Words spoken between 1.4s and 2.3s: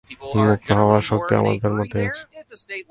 আমাদের মধ্যেই আছে।